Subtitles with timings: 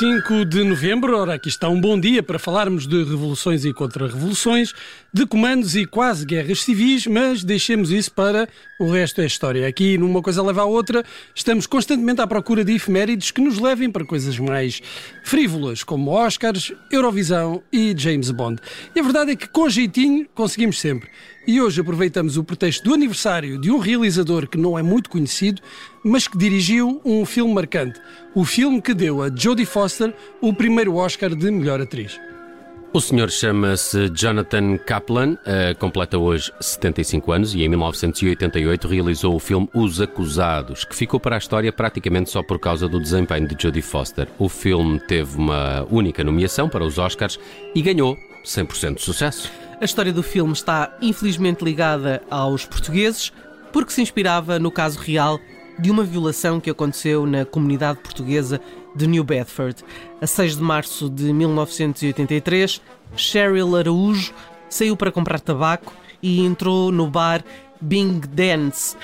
[0.00, 4.72] 25 de novembro, ora aqui está um bom dia para falarmos de revoluções e contra-revoluções,
[5.12, 8.48] de comandos e quase guerras civis, mas deixemos isso para
[8.78, 9.66] o resto é história.
[9.66, 13.90] Aqui, numa coisa leva à outra, estamos constantemente à procura de efemérides que nos levem
[13.90, 14.80] para coisas mais
[15.24, 18.62] frívolas, como Oscars, Eurovisão e James Bond.
[18.94, 21.10] E a verdade é que com jeitinho conseguimos sempre.
[21.46, 25.62] E hoje aproveitamos o pretexto do aniversário de um realizador que não é muito conhecido,
[26.04, 28.00] mas que dirigiu um filme marcante.
[28.34, 32.20] O filme que deu a Jodie Foster o primeiro Oscar de melhor atriz.
[32.90, 39.38] O senhor chama-se Jonathan Kaplan, uh, completa hoje 75 anos e em 1988 realizou o
[39.38, 43.62] filme Os Acusados, que ficou para a história praticamente só por causa do desempenho de
[43.62, 44.26] Jodie Foster.
[44.38, 47.38] O filme teve uma única nomeação para os Oscars
[47.74, 49.52] e ganhou 100% de sucesso.
[49.80, 53.32] A história do filme está infelizmente ligada aos portugueses,
[53.72, 55.38] porque se inspirava no caso real
[55.78, 58.60] de uma violação que aconteceu na comunidade portuguesa
[58.96, 59.84] de New Bedford.
[60.20, 62.82] A 6 de março de 1983,
[63.14, 64.34] Cheryl Araújo
[64.68, 67.44] saiu para comprar tabaco e entrou no bar
[67.80, 68.96] Bing Dance,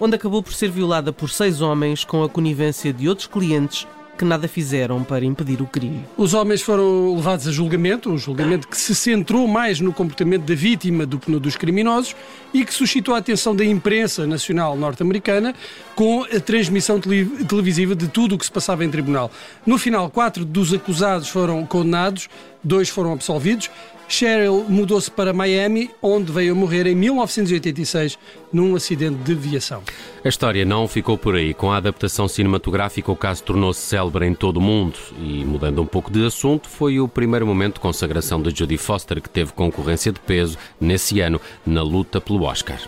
[0.00, 4.24] onde acabou por ser violada por seis homens com a conivência de outros clientes que
[4.24, 6.04] nada fizeram para impedir o crime.
[6.16, 10.54] Os homens foram levados a julgamento, um julgamento que se centrou mais no comportamento da
[10.54, 12.14] vítima do que no dos criminosos
[12.52, 15.54] e que suscitou a atenção da imprensa nacional norte-americana
[15.94, 19.30] com a transmissão televisiva de tudo o que se passava em tribunal.
[19.66, 22.28] No final, quatro dos acusados foram condenados,
[22.62, 23.70] dois foram absolvidos
[24.08, 28.18] Cheryl mudou-se para Miami, onde veio a morrer em 1986
[28.52, 29.82] num acidente de viação.
[30.24, 31.52] A história não ficou por aí.
[31.52, 34.98] Com a adaptação cinematográfica, o caso tornou-se célebre em todo o mundo.
[35.18, 39.20] E, mudando um pouco de assunto, foi o primeiro momento de consagração de Jodie Foster,
[39.20, 42.78] que teve concorrência de peso nesse ano na luta pelo Oscar.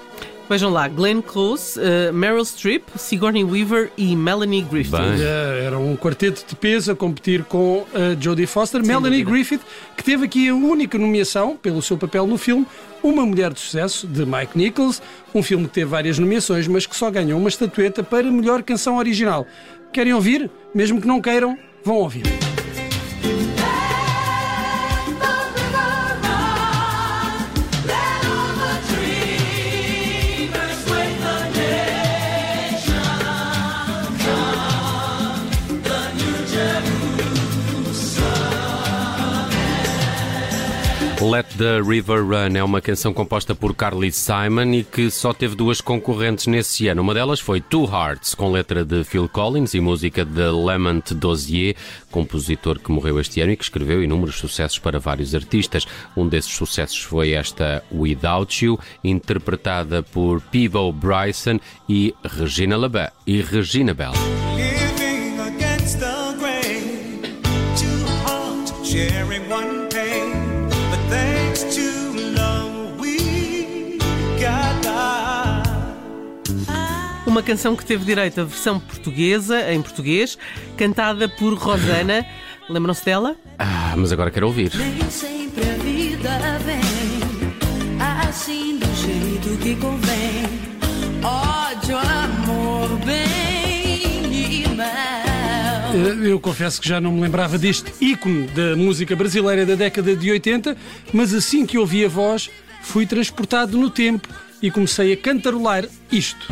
[0.49, 4.97] Vejam lá, Glenn Close, uh, Meryl Streep, Sigourney Weaver e Melanie Griffith.
[4.97, 5.21] Bem.
[5.65, 7.87] Era um quarteto de peso a competir com uh,
[8.21, 8.81] Jodie Foster.
[8.81, 9.25] Sem Melanie.
[9.25, 9.61] Griffith,
[9.97, 12.65] que teve aqui a única nomeação pelo seu papel no filme,
[13.03, 15.03] Uma Mulher de Sucesso, de Mike Nichols,
[15.35, 18.99] um filme que teve várias nomeações, mas que só ganhou uma estatueta para melhor canção
[18.99, 19.47] original.
[19.93, 20.49] Querem ouvir?
[20.73, 22.23] Mesmo que não queiram, vão ouvir.
[41.57, 45.81] The River Run é uma canção composta por Carly Simon e que só teve duas
[45.81, 47.03] concorrentes nesse ano.
[47.03, 51.75] Uma delas foi Two Hearts, com letra de Phil Collins e música de Lamont Dozier,
[52.11, 55.87] compositor que morreu este ano e que escreveu inúmeros sucessos para vários artistas.
[56.17, 61.59] Um desses sucessos foi esta Without You, interpretada por Peebo Bryson
[61.89, 64.13] e Regina, Labe e Regina Bell.
[68.87, 69.86] sharing one
[77.31, 80.39] uma canção que teve direito à versão portuguesa, em português,
[80.77, 82.25] cantada por Rosana.
[82.69, 83.37] Lembram-se dela?
[83.59, 84.73] Ah, mas agora quero ouvir.
[84.75, 87.17] Nem sempre a vida vem
[88.37, 90.45] assim do jeito que convém.
[91.23, 95.95] Ódio, amor, bem e mal.
[95.95, 100.15] Eh, eu confesso que já não me lembrava deste ícone da música brasileira da década
[100.15, 100.77] de 80,
[101.13, 102.51] mas assim que ouvi a voz,
[102.83, 104.29] fui transportado no tempo
[104.63, 106.47] e comecei a cantarolar isto.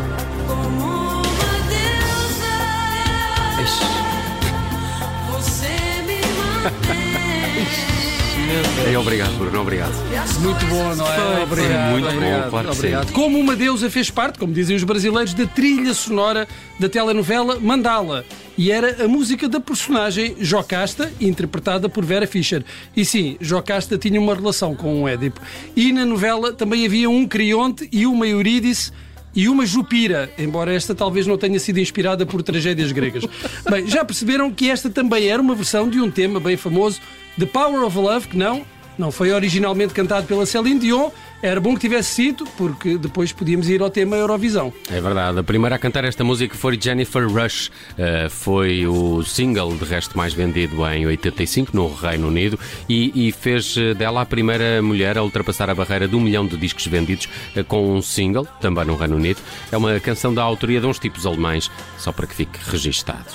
[8.97, 9.93] Obrigado, Bruno, obrigado.
[10.41, 11.43] Muito bom, não é?
[11.43, 11.91] obrigado.
[11.91, 13.13] Muito obrigado, bom, claro obrigado.
[13.13, 16.47] Como uma deusa fez parte, como dizem os brasileiros, da trilha sonora
[16.79, 18.25] da telenovela Mandala.
[18.57, 22.65] E era a música da personagem Jocasta, interpretada por Vera Fischer.
[22.97, 25.41] E sim, Jocasta tinha uma relação com um Édipo.
[25.75, 28.93] E na novela também havia um Crionte e uma Eurídice
[29.35, 33.25] e uma Jupira, embora esta talvez não tenha sido inspirada por tragédias gregas.
[33.69, 37.01] Bem, já perceberam que esta também era uma versão de um tema bem famoso,
[37.39, 38.65] The Power of Love, que não,
[38.99, 41.11] não foi originalmente cantado pela Céline Dion,
[41.45, 44.73] era bom que tivesse sido, porque depois podíamos ir ao tema Eurovisão.
[44.91, 45.39] É verdade.
[45.39, 47.69] A primeira a cantar esta música foi Jennifer Rush.
[47.69, 52.59] Uh, foi o single, de resto, mais vendido em 85 no Reino Unido
[52.89, 56.47] e, e, fez eh, dela a primeira mulher a ultrapassar a barreira de um milhão
[56.47, 59.41] de discos vendidos uh, com um single, também no Reino Unido.
[59.71, 63.27] É uma canção da autoria de uns tipos alemães, só para que fique registado.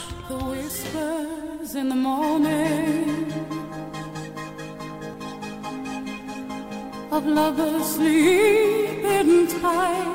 [7.19, 10.07] Of lovers sleeping tight.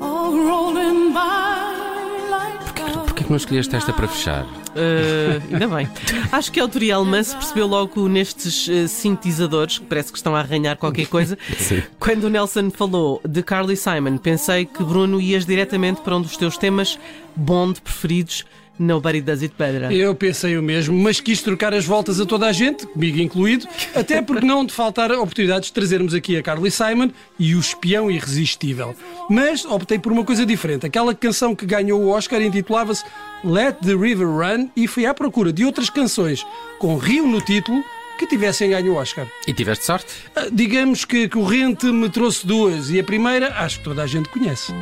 [0.00, 2.60] All rolling by like
[3.06, 4.44] Porquê, que não escolheste esta para fechar?
[4.44, 5.88] Uh, ainda bem.
[6.30, 10.36] Acho que a autoria alemã se percebeu logo nestes uh, sintetizadores, que parece que estão
[10.36, 11.38] a arranhar qualquer coisa.
[11.58, 11.82] Sim.
[11.98, 16.36] Quando o Nelson falou de Carly Simon, pensei que Bruno ias diretamente para um dos
[16.36, 16.98] teus temas
[17.34, 18.44] Bond preferidos.
[18.80, 19.92] Nobody Does It Better.
[19.92, 23.68] Eu pensei o mesmo, mas quis trocar as voltas a toda a gente, comigo incluído,
[23.94, 28.10] até porque não de faltar oportunidades de trazermos aqui a Carly Simon e o espião
[28.10, 28.96] irresistível.
[29.28, 30.86] Mas optei por uma coisa diferente.
[30.86, 33.04] Aquela canção que ganhou o Oscar intitulava-se
[33.44, 36.46] Let the River Run e fui à procura de outras canções
[36.78, 37.84] com Rio no título
[38.18, 39.26] que tivessem ganho o Oscar.
[39.46, 40.06] E tiveste sorte?
[40.34, 44.28] Ah, Digamos que corrente me trouxe duas e a primeira acho que toda a gente
[44.30, 44.72] conhece.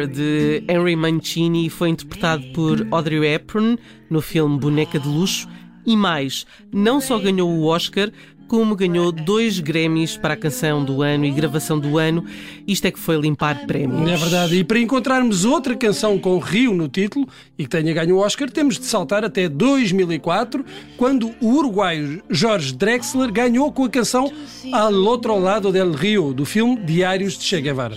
[0.00, 5.48] River de Henry Mancini foi interpretado por Audrey Hepburn no filme Boneca de Luxo
[5.84, 8.10] e mais, não só ganhou o Oscar,
[8.46, 12.24] como ganhou dois Grammys para a canção do ano e gravação do ano.
[12.66, 14.10] Isto é que foi limpar prémios.
[14.10, 14.56] É verdade.
[14.56, 18.50] E para encontrarmos outra canção com Rio no título e que tenha ganho o Oscar,
[18.50, 20.64] temos de saltar até 2004,
[20.96, 24.32] quando o uruguaio Jorge Drexler ganhou com a canção
[24.72, 27.96] Al Otro Lado del Rio, do filme Diários de Che Guevara.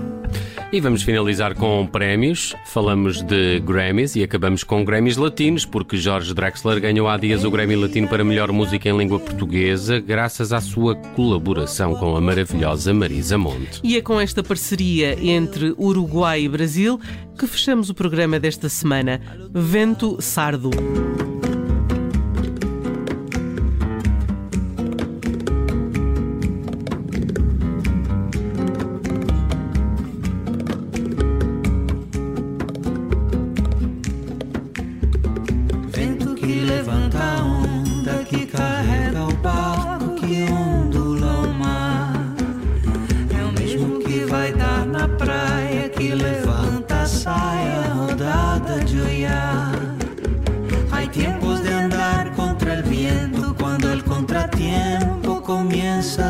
[0.73, 2.55] E vamos finalizar com prémios.
[2.63, 7.51] Falamos de Grammys e acabamos com Grammys latinos, porque Jorge Drexler ganhou há dias o
[7.51, 12.93] Grammy Latino para melhor música em língua portuguesa, graças à sua colaboração com a maravilhosa
[12.93, 13.81] Marisa Monte.
[13.83, 16.97] E é com esta parceria entre Uruguai e Brasil
[17.37, 19.19] que fechamos o programa desta semana.
[19.53, 20.69] Vento Sardo.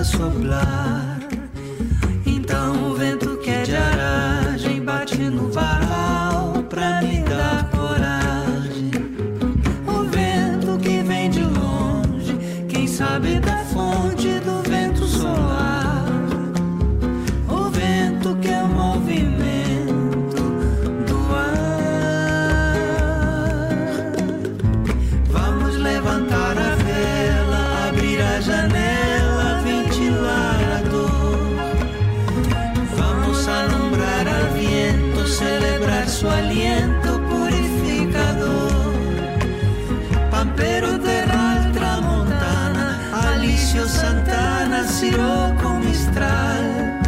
[0.04, 1.21] Soplar.
[36.42, 38.72] Aliento purificador.
[40.30, 42.86] Pampero de la tramontana,
[43.28, 47.00] Alicio Santana, Siroco Mistral.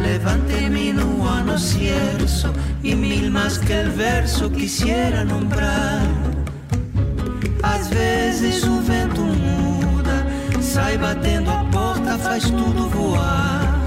[0.00, 2.52] Levante mi nuano cierzo
[2.82, 6.06] y mil más que el verso quisiera nombrar.
[7.62, 10.16] Às vezes o vento muda,
[10.60, 13.77] sai batendo a porta, faz tudo voar.